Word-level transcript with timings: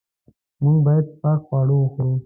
موږ 0.63 0.77
باید 0.85 1.05
پاک 1.21 1.39
خواړه 1.47 1.73
وخورو. 1.77 2.13